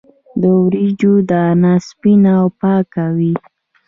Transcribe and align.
د 0.41 0.43
وریجو 0.61 1.13
دانه 1.29 1.73
سپینه 1.87 2.31
او 2.41 2.47
پاکه 2.59 3.05
وي. 3.17 3.33